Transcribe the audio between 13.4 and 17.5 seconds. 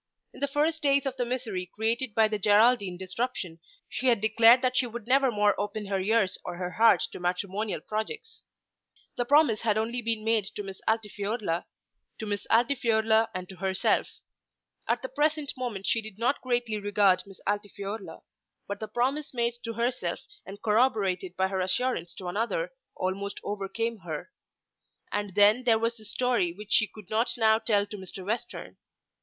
to herself. At the present moment she did not greatly regard Miss